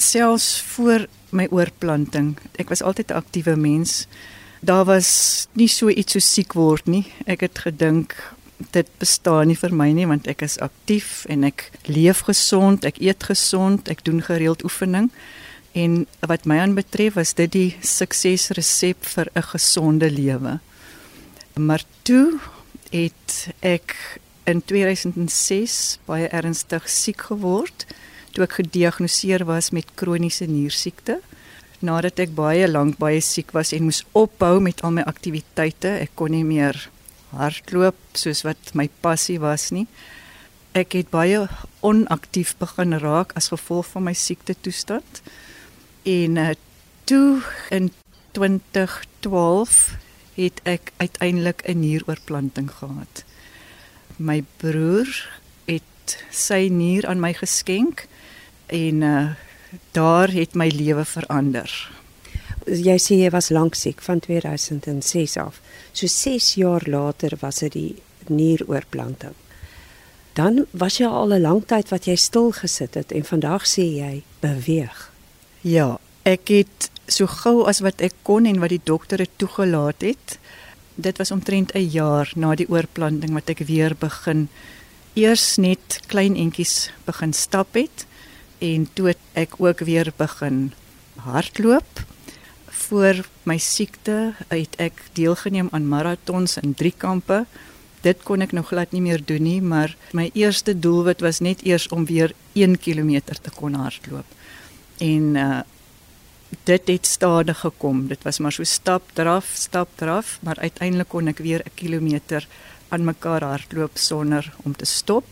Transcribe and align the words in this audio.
selfs 0.00 0.60
voor 0.74 1.06
my 1.30 1.46
oorplanting. 1.50 2.36
Ek 2.58 2.68
was 2.68 2.82
altyd 2.82 3.10
'n 3.10 3.20
aktiewe 3.22 3.56
mens. 3.56 4.06
Daar 4.60 4.84
was 4.84 5.46
nie 5.52 5.68
so 5.68 5.88
iets 5.88 6.12
so 6.12 6.18
siek 6.18 6.52
word 6.52 6.86
nie. 6.86 7.12
Ek 7.26 7.40
het 7.40 7.58
gedink 7.58 8.32
dit 8.70 8.88
bestaan 8.98 9.46
nie 9.46 9.56
vir 9.56 9.72
my 9.74 9.88
nie 9.92 10.06
want 10.06 10.26
ek 10.26 10.42
is 10.42 10.58
aktief 10.58 11.24
en 11.28 11.44
ek 11.44 11.70
leef 11.88 12.20
gesond, 12.28 12.84
ek 12.84 13.00
eet 13.00 13.24
gesond, 13.24 13.88
ek 13.88 14.04
doen 14.04 14.22
gereeld 14.22 14.64
oefening. 14.64 15.10
En 15.72 16.06
wat 16.26 16.44
my 16.44 16.58
aanbetref 16.58 17.14
was 17.14 17.34
dit 17.34 17.52
die 17.52 17.76
suksesresep 17.80 19.04
vir 19.14 19.30
'n 19.34 19.42
gesonde 19.42 20.10
lewe. 20.10 20.60
Maar 21.54 21.82
toe 22.02 22.38
het 22.90 23.48
ek 23.60 24.20
in 24.44 24.62
2006 24.64 25.98
baie 26.06 26.28
ernstig 26.28 26.88
siek 26.88 27.20
geword 27.20 27.86
toe 28.32 28.44
ek 28.46 28.60
gediagnoseer 28.60 29.44
was 29.48 29.70
met 29.74 29.94
kroniese 29.98 30.46
niersiekte. 30.46 31.20
Nadat 31.80 32.20
ek 32.20 32.34
baie 32.36 32.68
lank 32.68 32.98
baie 33.00 33.20
siek 33.24 33.54
was 33.56 33.72
en 33.72 33.86
moes 33.88 34.04
ophou 34.12 34.60
met 34.60 34.82
al 34.84 34.94
my 34.98 35.04
aktiwiteite, 35.08 35.96
ek 36.04 36.12
kon 36.14 36.34
nie 36.34 36.44
meer 36.44 36.76
hardloop 37.32 37.96
soos 38.18 38.42
wat 38.44 38.74
my 38.74 38.88
passie 39.00 39.38
was 39.40 39.70
nie. 39.74 39.86
Ek 40.76 40.94
het 40.94 41.10
baie 41.10 41.46
onaktief 41.86 42.54
begin 42.60 42.94
raak 43.02 43.32
as 43.38 43.50
gevolg 43.50 43.88
van 43.94 44.06
my 44.10 44.14
siekte 44.14 44.54
toestand. 44.54 45.22
En 46.06 46.36
uh, 46.38 46.52
toe 47.10 47.42
in 47.74 47.90
2012 48.38 49.80
het 50.36 50.60
ek 50.64 50.92
uiteindelik 50.96 51.62
'n 51.66 51.80
nieroorplanting 51.80 52.70
gehad. 52.70 53.24
My 54.16 54.44
broer 54.56 55.08
het 55.64 56.24
sy 56.30 56.68
nier 56.70 57.06
aan 57.06 57.20
my 57.20 57.32
geskenk 57.32 58.06
en 58.70 59.02
uh 59.02 59.28
daar 59.90 60.30
het 60.34 60.54
my 60.54 60.66
lewe 60.74 61.04
verander. 61.04 61.70
Jy 62.66 62.96
sê 62.98 63.18
jy 63.22 63.30
was 63.30 63.50
lank 63.54 63.76
siek 63.78 64.02
van 64.02 64.18
2006 64.20 65.36
af. 65.38 65.60
So 65.92 66.06
6 66.06 66.54
jaar 66.58 66.82
later 66.86 67.36
was 67.40 67.62
dit 67.62 67.72
die 67.72 67.94
nieroorplanting. 68.26 69.34
Dan 70.34 70.66
was 70.70 70.98
jy 70.98 71.06
al 71.06 71.32
'n 71.34 71.40
lang 71.40 71.62
tyd 71.66 71.88
wat 71.88 72.04
jy 72.04 72.16
stil 72.16 72.52
gesit 72.52 72.94
het 72.94 73.12
en 73.12 73.24
vandag 73.24 73.66
sê 73.66 73.82
jy 73.82 74.22
beweeg. 74.40 75.10
Ja, 75.60 75.98
ek 76.22 76.48
het 76.48 76.90
so 77.06 77.26
gou 77.26 77.66
as 77.66 77.80
wat 77.80 78.00
ek 78.00 78.14
kon 78.22 78.46
en 78.46 78.60
wat 78.60 78.68
die 78.68 78.84
dokter 78.84 79.26
toegelaat 79.36 80.00
het. 80.00 80.38
Dit 80.94 81.18
was 81.18 81.30
omtrent 81.30 81.74
'n 81.74 81.90
jaar 81.90 82.32
na 82.36 82.54
die 82.54 82.68
oorplanting 82.68 83.32
wat 83.32 83.48
ek 83.48 83.58
weer 83.58 83.96
begin 83.98 84.48
eers 85.14 85.56
net 85.56 86.00
klein 86.06 86.36
entjies 86.36 86.90
begin 87.04 87.32
stap 87.32 87.74
het 87.74 88.06
en 88.60 88.86
toe 88.92 89.14
ek 89.32 89.56
ook 89.58 89.82
weer 89.88 90.12
begin 90.16 90.72
hardloop. 91.24 92.04
Voor 92.68 93.24
my 93.42 93.58
siekte 93.58 94.34
het 94.48 94.76
ek 94.78 95.02
deelgeneem 95.16 95.68
aan 95.72 95.88
maratons 95.88 96.56
en 96.60 96.74
driekampe. 96.74 97.44
Dit 98.04 98.22
kon 98.24 98.40
ek 98.40 98.52
nog 98.56 98.70
glad 98.72 98.92
nie 98.96 99.02
meer 99.04 99.20
doen 99.24 99.42
nie, 99.44 99.60
maar 99.60 99.92
my 100.16 100.30
eerste 100.32 100.72
doelwit 100.78 101.20
was 101.20 101.42
net 101.44 101.64
eers 101.68 101.88
om 101.88 102.06
weer 102.08 102.32
1 102.52 102.78
km 102.80 103.20
te 103.26 103.52
kon 103.54 103.74
hardloop. 103.74 104.38
En 104.98 105.36
uh 105.36 105.60
dit 106.66 106.88
het 106.88 107.06
stadig 107.06 107.60
gekom. 107.62 108.08
Dit 108.10 108.22
was 108.26 108.38
maar 108.38 108.52
so 108.52 108.64
stap 108.66 109.02
draf, 109.14 109.52
stap 109.54 109.88
draf, 109.94 110.38
maar 110.42 110.58
uiteindelik 110.58 111.08
kon 111.08 111.28
ek 111.30 111.38
weer 111.38 111.62
'n 111.62 111.74
kilometer 111.74 112.46
aan 112.88 113.04
mekaar 113.04 113.44
hardloop 113.44 113.90
sonder 113.94 114.52
om 114.62 114.76
te 114.76 114.84
stop. 114.84 115.24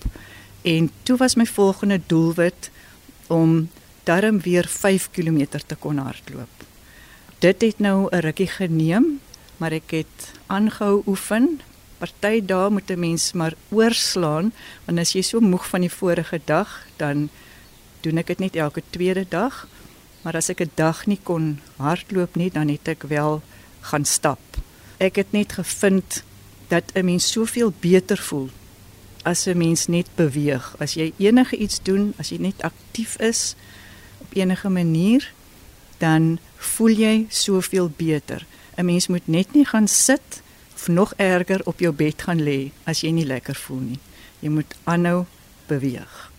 En 0.62 0.90
toe 1.02 1.16
was 1.16 1.34
my 1.34 1.46
volgende 1.46 2.00
doelwit 2.06 2.70
om 3.28 3.68
darm 4.04 4.40
weer 4.40 4.66
5 4.68 5.10
km 5.10 5.46
te 5.66 5.76
kon 5.78 5.98
hardloop. 5.98 6.64
Dit 7.38 7.60
het 7.62 7.78
nou 7.78 8.08
'n 8.10 8.20
rukkie 8.20 8.46
geneem, 8.46 9.20
maar 9.56 9.72
ek 9.72 9.90
het 9.90 10.32
aangehou 10.46 11.02
oefen. 11.06 11.60
Party 11.98 12.40
dae 12.44 12.70
moet 12.70 12.91
'n 12.91 12.98
mens 12.98 13.32
maar 13.32 13.54
oorslaan, 13.69 14.53
want 14.84 14.98
as 14.98 15.12
jy 15.12 15.22
so 15.22 15.41
moeg 15.41 15.69
van 15.69 15.80
die 15.80 15.91
vorige 15.91 16.41
dag, 16.44 16.86
dan 16.97 17.28
doen 18.00 18.19
ek 18.19 18.26
dit 18.26 18.38
net 18.38 18.56
elke 18.56 18.82
tweede 18.91 19.26
dag. 19.28 19.69
Maar 20.22 20.36
as 20.36 20.48
ek 20.48 20.60
'n 20.60 20.70
dag 20.74 21.06
nie 21.06 21.20
kon 21.22 21.60
hardloop 21.76 22.36
nie, 22.36 22.50
dan 22.50 22.69
het 22.69 22.88
ek 22.88 23.03
wel 23.03 23.42
gaan 23.80 24.04
stap. 24.04 24.41
Ek 24.98 25.16
het 25.16 25.32
net 25.32 25.53
gevind 25.53 26.22
dat 26.69 26.84
'n 26.94 27.04
mens 27.04 27.30
soveel 27.30 27.72
beter 27.80 28.19
voel 28.19 28.50
as 29.28 29.47
'n 29.47 29.56
mens 29.56 29.87
net 29.87 30.09
beweeg. 30.15 30.75
As 30.78 30.94
jy 30.94 31.12
enige 31.16 31.56
iets 31.56 31.78
doen, 31.83 32.15
as 32.16 32.28
jy 32.28 32.39
net 32.41 32.62
aktief 32.62 33.16
is 33.21 33.55
op 34.19 34.33
enige 34.33 34.69
manier, 34.69 35.33
dan 35.99 36.39
voel 36.56 36.94
jy 36.97 37.27
soveel 37.28 37.91
beter. 37.97 38.47
'n 38.77 38.84
Mens 38.84 39.06
moet 39.06 39.27
net 39.27 39.53
nie 39.53 39.65
gaan 39.65 39.89
sit 39.89 40.43
of 40.75 40.89
nog 40.89 41.12
erger 41.16 41.61
op 41.65 41.78
jou 41.78 41.93
bed 41.93 42.22
gaan 42.22 42.41
lê 42.43 42.71
as 42.84 43.00
jy 43.00 43.11
nie 43.11 43.27
lekker 43.27 43.55
voel 43.55 43.81
nie. 43.81 44.00
Jy 44.41 44.49
moet 44.49 44.75
aanhou 44.84 45.25
beweeg. 45.66 46.31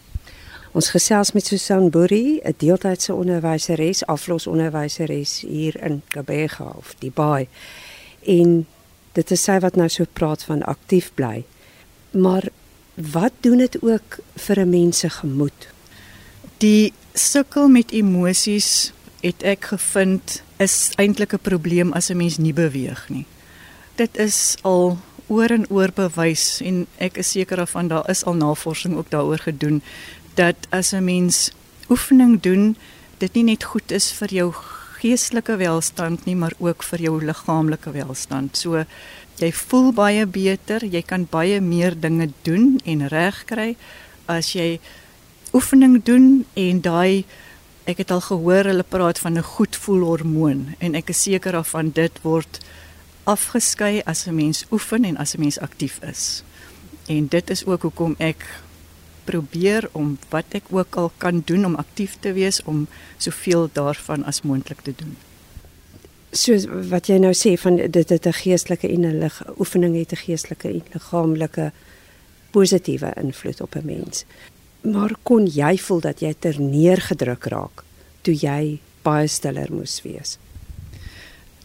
Ons 0.71 0.89
gesels 0.89 1.31
met 1.31 1.45
Susan 1.45 1.89
Boerie, 1.89 2.41
'n 2.43 2.53
deeltydse 2.57 3.13
onderwyseres, 3.13 4.05
aflosonderwyseres 4.05 5.41
hier 5.41 5.83
in 5.83 6.01
Kabega 6.07 6.73
of 6.77 6.95
die 6.99 7.11
Baai. 7.11 7.47
En 8.21 8.67
dit 9.11 9.31
is 9.31 9.43
sy 9.43 9.59
wat 9.59 9.75
nou 9.75 9.89
so 9.89 10.05
praat 10.13 10.43
van 10.43 10.63
aktief 10.63 11.11
bly. 11.13 11.43
Maar 12.11 12.49
wat 12.99 13.31
doen 13.39 13.57
dit 13.57 13.81
ook 13.81 14.19
vir 14.35 14.59
'n 14.59 14.69
mens 14.69 14.99
se 14.99 15.09
gemoed? 15.09 15.67
Die 16.57 16.93
sukkel 17.13 17.67
met 17.67 17.91
emosies 17.91 18.91
het 19.21 19.43
ek 19.43 19.65
gevind 19.65 20.43
is 20.57 20.91
eintlik 20.95 21.33
'n 21.33 21.39
probleem 21.39 21.93
as 21.93 22.09
'n 22.09 22.17
mens 22.17 22.37
nie 22.37 22.53
beweeg 22.53 23.09
nie. 23.09 23.25
Dit 23.95 24.17
is 24.17 24.55
al 24.61 24.97
oor 25.27 25.49
en 25.49 25.69
oor 25.69 25.91
bewys 25.93 26.61
en 26.61 26.87
ek 26.97 27.17
is 27.17 27.31
seker 27.31 27.57
daarvan 27.57 27.87
daar 27.87 28.09
is 28.09 28.23
al 28.23 28.33
navorsing 28.33 28.95
ook 28.95 29.09
daaroor 29.09 29.39
gedoen 29.39 29.81
dat 30.33 30.55
as 30.69 30.91
'n 30.91 31.03
mens 31.03 31.51
oefening 31.89 32.41
doen, 32.41 32.77
dit 33.17 33.33
nie 33.33 33.43
net 33.43 33.63
goed 33.63 33.91
is 33.91 34.11
vir 34.11 34.29
jou 34.33 34.53
geestelike 34.99 35.57
welstand 35.57 36.25
nie, 36.25 36.35
maar 36.35 36.53
ook 36.59 36.83
vir 36.83 36.99
jou 36.99 37.15
liggaamlike 37.23 37.91
welstand. 37.95 38.57
So 38.57 38.83
jy 39.39 39.51
voel 39.55 39.91
baie 39.95 40.25
beter, 40.25 40.83
jy 40.83 41.01
kan 41.01 41.27
baie 41.31 41.61
meer 41.63 41.95
dinge 41.95 42.29
doen 42.43 42.79
en 42.85 43.07
regkry 43.07 43.75
as 44.27 44.53
jy 44.55 44.79
oefening 45.55 46.03
doen 46.05 46.45
en 46.59 46.81
daai 46.85 47.25
ek 47.89 48.03
het 48.03 48.11
al 48.13 48.21
gehoor 48.21 48.69
hulle 48.69 48.85
praat 48.85 49.19
van 49.19 49.37
'n 49.37 49.51
goed 49.55 49.75
voel 49.75 50.03
hormoon 50.05 50.75
en 50.79 50.95
ek 50.95 51.09
is 51.09 51.23
seker 51.23 51.51
daarvan 51.51 51.89
dit 51.91 52.13
word 52.21 52.59
afgeskei 53.23 54.01
as 54.05 54.27
'n 54.27 54.35
mens 54.35 54.65
oefen 54.71 55.03
en 55.05 55.17
as 55.17 55.33
'n 55.33 55.39
mens 55.39 55.59
aktief 55.59 55.99
is. 56.03 56.43
En 57.07 57.27
dit 57.27 57.49
is 57.49 57.65
ook 57.65 57.81
hoekom 57.81 58.15
ek 58.17 58.45
probeer 59.29 59.89
om 59.91 60.17
wat 60.33 60.57
ek 60.59 60.73
ook 60.73 60.99
al 61.01 61.11
kan 61.17 61.41
doen 61.45 61.65
om 61.71 61.79
aktief 61.85 62.17
te 62.19 62.33
wees 62.33 62.63
om 62.63 62.87
soveel 63.17 63.69
daarvan 63.73 64.25
as 64.25 64.41
moontlik 64.41 64.81
te 64.81 64.93
doen 65.01 65.17
soos 66.35 66.65
wat 66.89 67.09
jy 67.09 67.17
nou 67.21 67.31
sê 67.33 67.55
van 67.57 67.75
dit 67.77 68.09
het 68.09 68.25
'n 68.27 68.33
geestelike 68.33 68.87
en 68.87 69.05
'n 69.05 69.19
lig 69.19 69.43
oefening 69.57 69.95
het 69.95 70.11
'n 70.11 70.23
geestelike 70.25 70.67
en 70.69 70.81
liggaamlike 70.93 71.71
positiewe 72.51 73.13
invloed 73.15 73.61
op 73.61 73.75
'n 73.75 73.85
mens. 73.85 74.25
Maar 74.81 75.11
kon 75.23 75.45
jy 75.45 75.77
voel 75.77 75.99
dat 75.99 76.19
jy 76.19 76.33
ter 76.39 76.61
neergedruk 76.61 77.43
raak 77.43 77.83
toe 78.21 78.33
jy 78.33 78.79
baie 79.01 79.27
stiller 79.27 79.67
moes 79.73 80.01
wees? 80.01 80.37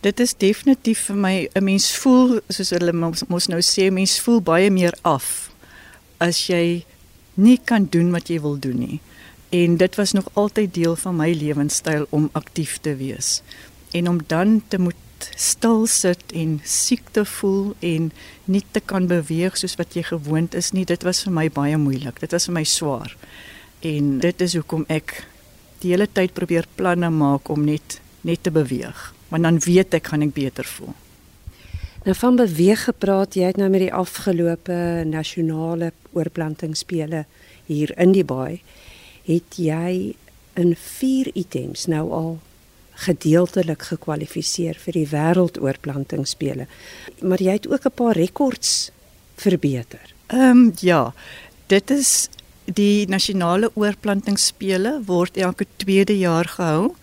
Dit 0.00 0.20
is 0.20 0.34
definitief 0.36 1.00
vir 1.00 1.16
my 1.16 1.48
'n 1.54 1.64
mens 1.64 1.96
voel 1.96 2.40
soos 2.48 2.70
hulle 2.70 2.92
mos 3.28 3.46
nou 3.46 3.60
sê 3.60 3.90
mens 3.90 4.20
voel 4.20 4.40
baie 4.40 4.70
meer 4.70 4.94
af 5.02 5.50
as 6.18 6.46
jy 6.46 6.84
nie 7.34 7.58
kan 7.64 7.86
doen 7.90 8.10
wat 8.14 8.28
jy 8.28 8.40
wil 8.40 8.58
doen 8.58 8.78
nie. 8.78 9.00
En 9.54 9.76
dit 9.76 9.96
was 9.96 10.12
nog 10.12 10.28
altyd 10.32 10.74
deel 10.74 10.96
van 10.96 11.16
my 11.16 11.30
lewenstyl 11.32 12.06
om 12.10 12.28
aktief 12.32 12.78
te 12.82 12.96
wees. 12.96 13.42
En 13.90 14.08
om 14.08 14.20
dan 14.26 14.62
te 14.68 14.78
moet 14.78 15.28
stil 15.36 15.86
sit 15.86 16.32
en 16.34 16.58
siek 16.64 17.06
te 17.10 17.24
voel 17.24 17.74
en 17.78 18.10
nie 18.44 18.64
te 18.70 18.80
kan 18.80 19.06
beweeg 19.06 19.56
soos 19.56 19.76
wat 19.80 19.94
jy 19.94 20.02
gewoond 20.10 20.54
is 20.54 20.72
nie 20.76 20.84
dit 20.84 21.06
was 21.06 21.22
vir 21.24 21.32
my 21.32 21.46
baie 21.50 21.78
moeilik. 21.78 22.18
Dit 22.20 22.34
was 22.34 22.50
vir 22.50 22.58
my 22.58 22.64
swaar. 22.64 23.14
En 23.80 24.18
dit 24.18 24.40
is 24.40 24.56
hoekom 24.58 24.84
ek 24.88 25.20
die 25.84 25.94
hele 25.94 26.08
tyd 26.10 26.34
probeer 26.34 26.66
planne 26.74 27.10
maak 27.10 27.48
om 27.48 27.64
net 27.64 28.00
net 28.24 28.42
te 28.42 28.50
beweeg. 28.50 29.12
Want 29.28 29.44
dan 29.44 29.58
weet 29.60 29.94
ek 29.94 30.12
gaan 30.12 30.24
ek 30.24 30.32
beter 30.34 30.64
voel 30.64 30.94
Nou 32.04 32.16
van 32.16 32.36
beweeg 32.36 32.84
gepraat, 32.84 33.34
jy 33.34 33.48
het 33.48 33.56
nou 33.56 33.70
met 33.72 33.80
die 33.80 33.92
afgelope 33.92 34.76
nasionale 35.08 35.92
oorplantingsspele 36.12 37.24
hier 37.66 37.94
in 37.98 38.12
die 38.12 38.24
baai, 38.24 38.60
het 39.24 39.56
jy 39.56 40.14
in 40.60 40.74
4 40.76 41.30
items 41.34 41.86
nou 41.86 42.04
al 42.12 42.34
gedeeltelik 43.06 43.88
gekwalifiseer 43.88 44.76
vir 44.78 44.98
die 45.00 45.08
wêreldoorplantingsspele. 45.10 46.66
Maar 47.20 47.42
jy 47.42 47.56
het 47.56 47.68
ook 47.68 47.86
'n 47.86 47.94
paar 47.94 48.16
rekords 48.16 48.90
verbeter. 49.36 50.14
Ehm 50.26 50.50
um, 50.50 50.72
ja. 50.80 51.12
Dit 51.66 51.90
is 51.90 52.28
Die 52.64 53.04
nasionale 53.12 53.68
oorplantingsspele 53.76 55.02
word 55.04 55.36
elke 55.36 55.66
tweede 55.76 56.14
jaar 56.16 56.48
gehou 56.48 56.94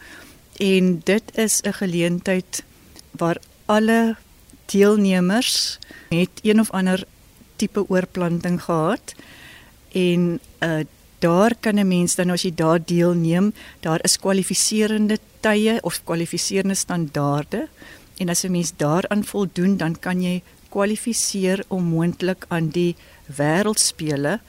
en 0.57 1.01
dit 1.05 1.23
is 1.37 1.61
'n 1.61 1.73
geleentheid 1.73 2.63
waar 3.11 3.37
alle 3.65 4.15
deelnemers 4.65 5.79
het 6.09 6.29
een 6.41 6.59
of 6.59 6.71
ander 6.71 7.03
tipe 7.55 7.89
oorplanting 7.89 8.63
gehad 8.63 9.15
en 9.91 10.39
uh 10.59 10.83
daar 11.21 11.53
kan 11.59 11.77
'n 11.79 11.87
mens 11.87 12.15
dan 12.15 12.29
as 12.29 12.41
jy 12.41 12.53
daar 12.55 12.79
deelneem, 12.85 13.53
daar 13.79 13.99
is 14.03 14.17
kwalifiserende 14.17 15.19
tye 15.39 15.77
of 15.81 16.01
kwalifiserende 16.03 16.75
standaarde 16.75 17.67
en 18.17 18.29
as 18.29 18.43
'n 18.43 18.51
mens 18.51 18.73
daaraan 18.75 19.23
voldoen, 19.23 19.77
dan 19.77 19.99
kan 19.99 20.21
jy 20.21 20.41
kwalifiseer 20.69 21.63
om 21.67 21.83
moontlik 21.83 22.45
aan 22.47 22.67
die 22.69 22.95
wêreldspele 23.37 24.39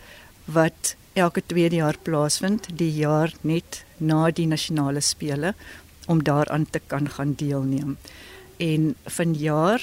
wat 0.44 0.96
elke 1.12 1.42
tweede 1.46 1.76
jaar 1.76 1.98
plaasvind, 2.02 2.68
die 2.74 2.92
jaar 2.92 3.32
net 3.40 3.84
na 3.96 4.30
die 4.30 4.46
nasionale 4.46 5.00
spele 5.00 5.54
om 6.06 6.22
daaraan 6.22 6.66
te 6.70 6.80
kan 6.86 7.08
gaan 7.08 7.34
deelneem. 7.36 7.96
En 8.62 8.94
vanjaar 9.10 9.82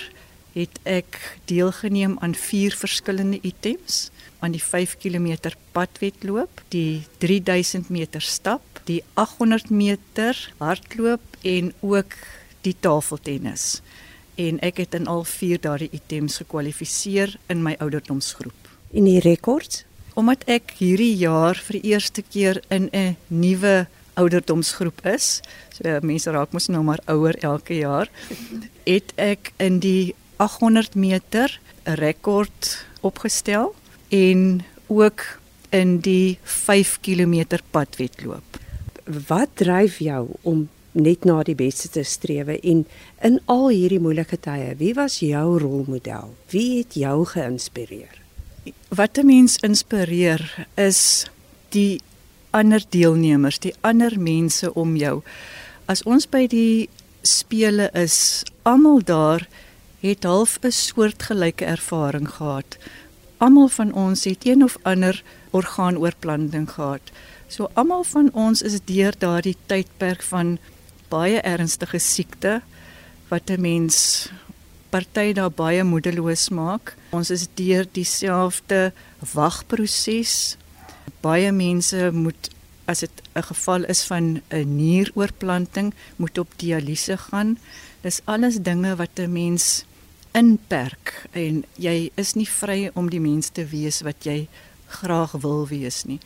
het 0.56 0.80
ek 0.88 1.20
deelgeneem 1.52 2.16
aan 2.24 2.36
vier 2.36 2.76
verskillende 2.76 3.40
items 3.42 4.10
aan 4.40 4.56
die 4.56 4.64
5 4.64 4.96
km 4.98 5.52
padwedloop, 5.76 6.62
die 6.72 7.04
3000 7.18 7.90
meter 7.90 8.22
stap, 8.22 8.64
die 8.84 9.04
800 9.14 9.70
meter 9.70 10.54
hardloop 10.58 11.22
en 11.42 11.74
ook 11.80 12.16
die 12.62 12.76
tafeltennis. 12.80 13.82
En 14.40 14.60
ek 14.64 14.80
het 14.86 14.96
in 14.96 15.08
al 15.12 15.26
vier 15.28 15.60
daardie 15.60 15.92
items 15.92 16.40
gekwalifiseer 16.40 17.36
in 17.52 17.64
my 17.64 17.76
ouderdomsgroep. 17.84 18.72
En 18.96 19.04
die 19.04 19.20
rekords? 19.20 19.84
Omdat 20.16 20.48
ek 20.48 20.74
hierdie 20.80 21.16
jaar 21.20 21.60
vir 21.68 21.80
die 21.80 21.92
eerste 21.92 22.24
keer 22.24 22.64
in 22.70 22.90
'n 22.92 23.16
nuwe 23.28 23.88
ouderdomsgroep 24.20 25.04
is, 25.14 25.40
so 25.76 26.00
mense 26.06 26.32
raak 26.36 26.54
mos 26.56 26.70
nou 26.72 26.84
maar 26.84 27.02
ouer 27.12 27.38
elke 27.46 27.80
jaar, 27.80 28.12
het 28.86 29.14
ek 29.16 29.54
in 29.58 29.80
die 29.84 30.16
800 30.38 30.96
meter 30.96 31.60
'n 31.86 31.98
rekord 32.00 32.86
opgestel 33.02 33.76
en 34.10 34.64
ook 34.88 35.40
in 35.70 36.00
die 36.00 36.40
5 36.44 37.00
km 37.02 37.60
padwedloop. 37.72 38.60
Wat 39.28 39.50
dryf 39.54 40.00
jou 40.00 40.28
om 40.42 40.70
net 40.92 41.26
na 41.26 41.44
die 41.44 41.56
beste 41.56 41.90
te 41.90 42.04
streef 42.04 42.48
en 42.48 42.86
in 43.22 43.40
al 43.46 43.68
hierdie 43.70 44.02
moeilike 44.02 44.40
tye, 44.42 44.74
wie 44.78 44.94
was 44.98 45.20
jou 45.20 45.60
rolmodel? 45.62 46.34
Wie 46.50 46.80
het 46.80 46.98
jou 46.98 47.26
geïnspireer? 47.26 48.22
Wat 48.90 49.18
'n 49.18 49.26
mens 49.26 49.58
inspireer 49.58 50.68
is 50.76 51.26
die 51.70 52.02
ander 52.52 52.84
deelnemers, 52.90 53.60
die 53.60 53.74
ander 53.82 54.20
mense 54.20 54.74
om 54.74 54.96
jou. 54.96 55.22
As 55.86 56.04
ons 56.04 56.28
by 56.30 56.48
die 56.48 56.90
spele 57.22 57.90
is, 57.94 58.44
almal 58.64 59.02
daar 59.04 59.48
het 60.02 60.24
half 60.24 60.60
'n 60.62 60.72
soortgelyke 60.72 61.66
ervaring 61.66 62.30
gehad. 62.30 62.78
Almal 63.38 63.68
van 63.68 63.94
ons 63.94 64.24
het 64.24 64.46
een 64.46 64.64
of 64.64 64.78
ander 64.82 65.24
orgaanoorplanting 65.52 66.70
gehad. 66.72 67.02
So 67.48 67.70
almal 67.74 68.04
van 68.04 68.30
ons 68.34 68.62
is 68.62 68.80
deur 68.86 69.14
daardie 69.18 69.58
tydperk 69.66 70.22
van 70.22 70.58
baie 71.10 71.42
ernstige 71.42 72.00
siekte 72.00 72.62
wat 73.28 73.50
'n 73.50 73.62
mens 73.62 74.30
party 74.90 75.34
daar 75.34 75.52
baie 75.52 75.84
moedeloos 75.84 76.50
maak. 76.50 76.96
Ons 77.10 77.30
is 77.30 77.48
deur 77.54 77.86
dieselfde 77.92 78.94
wagproses. 79.34 80.58
Baie 81.22 81.52
mense 81.52 82.12
moet 82.14 82.50
as 82.86 83.00
dit 83.00 83.22
'n 83.36 83.44
geval 83.44 83.84
is 83.86 84.04
van 84.04 84.42
'n 84.50 84.76
nieroorplanting, 84.76 85.94
moet 86.16 86.38
op 86.38 86.50
dialyse 86.56 87.18
gaan. 87.18 87.58
Dis 88.02 88.22
alles 88.26 88.56
dinge 88.62 88.96
wat 88.96 89.20
'n 89.20 89.32
mens 89.32 89.86
inperk 90.32 91.26
en 91.32 91.64
jy 91.76 92.12
is 92.16 92.34
nie 92.34 92.48
vry 92.48 92.92
om 92.94 93.10
die 93.10 93.22
mens 93.22 93.50
te 93.50 93.66
wees 93.66 94.02
wat 94.02 94.24
jy 94.24 94.48
graag 94.88 95.32
wil 95.42 95.68
wees 95.68 96.04
nie. 96.04 96.20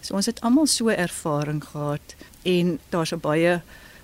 So 0.00 0.14
ons 0.14 0.26
het 0.26 0.40
almal 0.40 0.66
so 0.66 0.88
ervaring 0.88 1.64
gehad 1.64 2.14
en 2.42 2.78
daar's 2.88 3.12
'n 3.12 3.20
baie 3.20 3.60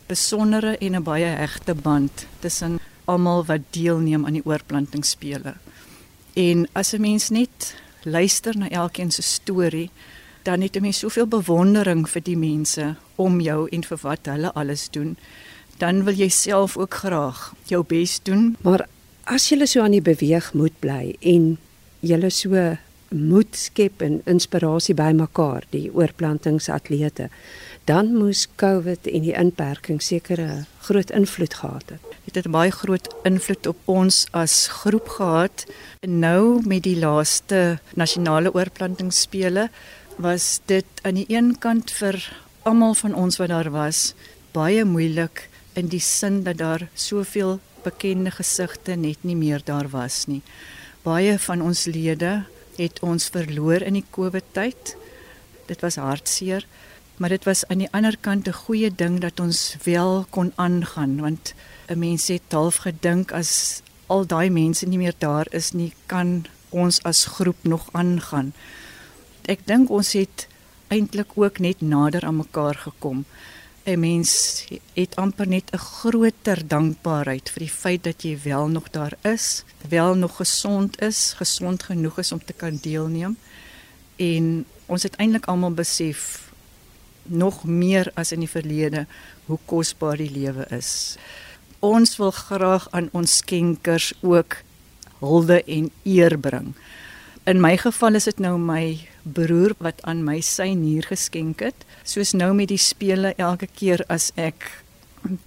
besondere 0.06 0.76
en 0.78 0.96
'n 0.96 1.02
baie 1.02 1.24
hegte 1.24 1.74
band 1.74 2.26
tussen 2.40 2.78
almal 3.04 3.44
wat 3.44 3.60
deelneem 3.70 4.26
aan 4.26 4.38
die 4.38 4.46
oorplantingsspele. 4.46 5.54
En 6.34 6.68
as 6.72 6.92
'n 6.92 7.00
mens 7.00 7.28
net 7.28 7.74
luister 8.02 8.56
na 8.56 8.68
elkeen 8.68 9.10
se 9.10 9.22
storie, 9.22 9.90
dan 10.46 10.60
het 10.60 10.76
'n 10.76 10.80
mens 10.80 10.98
soveel 10.98 11.26
bewondering 11.26 12.08
vir 12.08 12.22
die 12.22 12.36
mense 12.36 12.94
om 13.14 13.40
jou 13.40 13.68
en 13.68 13.84
vir 13.84 13.98
wat 14.02 14.26
hulle 14.26 14.52
alles 14.52 14.90
doen. 14.90 15.16
Dan 15.76 16.04
wil 16.04 16.14
jy 16.14 16.28
self 16.28 16.76
ook 16.76 16.94
graag 16.94 17.54
jou 17.62 17.84
bes 17.84 18.20
doen, 18.22 18.56
maar 18.60 18.88
as 19.24 19.48
jy 19.48 19.66
so 19.66 19.82
aan 19.82 19.90
die 19.90 20.02
beweeg 20.02 20.52
moet 20.54 20.78
bly 20.80 21.16
en 21.20 21.58
jy 22.00 22.30
so 22.30 22.76
moed 23.08 23.56
skep 23.56 24.02
en 24.02 24.20
inspirasie 24.24 24.94
bymekaar 24.94 25.64
die 25.70 25.90
oorplantingsatlete 25.94 27.28
dan 27.86 28.14
moes 28.18 28.48
COVID 28.58 29.06
en 29.06 29.22
die 29.22 29.34
inperking 29.38 30.00
sekere 30.02 30.64
groot 30.82 31.10
invloed 31.14 31.54
gehad 31.54 31.92
het. 31.94 32.00
Dit 32.24 32.34
het 32.34 32.46
'n 32.46 32.50
baie 32.50 32.70
groot 32.70 33.14
invloed 33.22 33.66
op 33.66 33.78
ons 33.84 34.26
as 34.30 34.66
groep 34.68 35.08
gehad. 35.08 35.64
Nou 36.00 36.60
met 36.66 36.82
die 36.82 36.98
laaste 36.98 37.78
nasionale 37.94 38.54
oorplantingsspele 38.54 39.70
was 40.16 40.60
dit 40.64 40.86
aan 41.02 41.14
die 41.14 41.28
een 41.28 41.58
kant 41.58 41.90
vir 41.90 42.16
almal 42.62 42.94
van 42.94 43.14
ons 43.14 43.36
wat 43.36 43.48
daar 43.52 43.70
was 43.70 44.14
baie 44.56 44.84
moeilik 44.84 45.48
in 45.76 45.90
die 45.92 46.00
sin 46.00 46.42
dat 46.46 46.58
daar 46.58 46.88
soveel 46.94 47.58
bekende 47.84 48.32
gesigte 48.32 48.96
net 48.96 49.24
nie 49.28 49.36
meer 49.36 49.60
daar 49.64 49.88
was 49.92 50.24
nie. 50.26 50.42
Baie 51.04 51.36
van 51.38 51.62
ons 51.62 51.84
lede 51.86 52.46
het 52.76 53.00
ons 53.04 53.28
verloor 53.32 53.84
in 53.84 53.98
die 54.00 54.06
COVID 54.10 54.48
tyd. 54.56 54.96
Dit 55.68 55.84
was 55.84 56.00
hartseer, 56.00 56.66
maar 57.16 57.32
dit 57.32 57.44
was 57.44 57.64
aan 57.68 57.84
die 57.84 57.92
ander 57.92 58.16
kant 58.20 58.48
'n 58.48 58.60
goeie 58.64 58.90
ding 58.90 59.20
dat 59.20 59.40
ons 59.40 59.76
wel 59.84 60.26
kon 60.30 60.52
aangaan 60.56 61.20
want 61.20 61.54
'n 61.88 61.98
mens 61.98 62.28
het 62.28 62.52
half 62.52 62.76
gedink 62.76 63.32
as 63.32 63.82
al 64.06 64.26
daai 64.26 64.50
mense 64.50 64.86
nie 64.86 64.98
meer 64.98 65.14
daar 65.18 65.46
is 65.50 65.72
nie, 65.72 65.92
kan 66.06 66.46
ons 66.70 67.02
as 67.02 67.24
groep 67.24 67.56
nog 67.62 67.88
aangaan. 67.92 68.52
Ek 69.46 69.60
dink 69.62 69.92
ons 69.94 70.08
het 70.18 70.48
eintlik 70.90 71.36
ook 71.38 71.60
net 71.62 71.78
nader 71.80 72.24
aan 72.26 72.40
mekaar 72.42 72.74
gekom. 72.74 73.24
'n 73.86 74.00
Mens 74.00 74.66
het 74.94 75.14
amper 75.16 75.46
net 75.46 75.70
'n 75.72 75.78
groter 75.78 76.66
dankbaarheid 76.68 77.50
vir 77.50 77.60
die 77.60 77.76
feit 77.82 78.02
dat 78.04 78.22
jy 78.22 78.38
wel 78.42 78.66
nog 78.68 78.90
daar 78.90 79.14
is, 79.22 79.64
wel 79.88 80.14
nog 80.14 80.36
gesond 80.36 81.00
is, 81.00 81.34
gesond 81.38 81.82
genoeg 81.82 82.18
is 82.18 82.32
om 82.32 82.44
te 82.44 82.52
kan 82.52 82.78
deelneem. 82.82 83.36
En 84.16 84.66
ons 84.86 85.02
het 85.02 85.14
eintlik 85.16 85.46
almal 85.46 85.70
besef 85.70 86.50
nog 87.22 87.64
meer 87.64 88.10
as 88.14 88.32
in 88.32 88.40
die 88.40 88.50
verlede 88.50 89.06
hoe 89.46 89.58
kosbaar 89.64 90.16
die 90.16 90.30
lewe 90.30 90.66
is. 90.70 91.16
Ons 91.78 92.16
wil 92.16 92.30
graag 92.30 92.88
aan 92.90 93.08
ons 93.12 93.36
skenkers 93.36 94.12
ook 94.20 94.56
hulde 95.18 95.64
en 95.64 95.90
eer 96.02 96.38
bring. 96.38 96.74
In 97.44 97.60
my 97.60 97.76
geval 97.76 98.14
is 98.14 98.24
dit 98.24 98.38
nou 98.38 98.58
my 98.58 99.08
broer 99.32 99.74
wat 99.82 100.02
aan 100.02 100.24
my 100.24 100.40
sy 100.40 100.72
nier 100.74 101.06
geskenk 101.08 101.60
het. 101.60 101.86
Soos 102.04 102.32
nou 102.32 102.52
met 102.54 102.68
die 102.68 102.80
spele 102.80 103.34
elke 103.36 103.66
keer 103.66 104.04
as 104.08 104.30
ek 104.36 104.68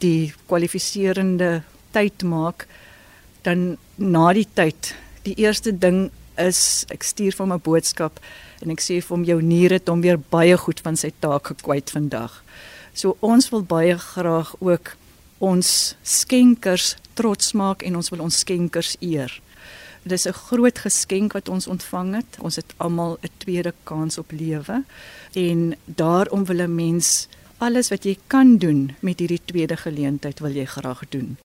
die 0.04 0.34
kwalifiserende 0.48 1.64
tyd 1.96 2.24
maak, 2.24 2.68
dan 3.44 3.78
na 3.98 4.34
die 4.36 4.48
tyd, 4.54 4.94
die 5.24 5.38
eerste 5.40 5.72
ding 5.72 6.10
is 6.40 6.86
ek 6.92 7.04
stuur 7.04 7.36
vir 7.36 7.46
hom 7.46 7.54
'n 7.54 7.64
boodskap 7.64 8.20
en 8.62 8.72
ek 8.72 8.82
sê 8.82 9.02
vir 9.02 9.16
hom 9.16 9.24
jou 9.24 9.42
niere 9.42 9.74
het 9.80 9.88
hom 9.88 10.02
weer 10.02 10.18
baie 10.18 10.58
goed 10.58 10.80
van 10.80 10.96
sy 10.96 11.12
taak 11.20 11.48
gekwyt 11.48 11.90
vandag. 11.90 12.44
So 12.94 13.18
ons 13.22 13.50
wil 13.50 13.64
baie 13.64 13.98
graag 13.98 14.56
ook 14.60 14.96
ons 15.40 15.96
skenkers 16.04 16.96
trots 17.14 17.54
maak 17.54 17.84
en 17.84 17.96
ons 17.96 18.10
wil 18.10 18.22
ons 18.22 18.40
skenkers 18.40 18.96
eer. 19.00 19.32
Dit 20.10 20.18
is 20.18 20.28
'n 20.28 20.34
groot 20.34 20.80
geskenk 20.80 21.34
wat 21.34 21.50
ons 21.50 21.68
ontvang 21.68 22.16
het. 22.16 22.38
Ons 22.42 22.56
het 22.56 22.74
almal 22.78 23.18
'n 23.22 23.30
tweede 23.38 23.74
kans 23.84 24.18
op 24.18 24.32
lewe 24.32 24.84
en 25.34 25.76
daarom 25.86 26.46
wil 26.46 26.62
'n 26.66 26.76
mens 26.76 27.28
alles 27.58 27.90
wat 27.90 28.04
jy 28.04 28.18
kan 28.28 28.58
doen 28.58 28.96
met 29.00 29.20
hierdie 29.20 29.42
tweede 29.46 29.78
geleentheid 29.78 30.40
wil 30.40 30.52
jy 30.52 30.66
graag 30.66 31.04
doen. 31.10 31.38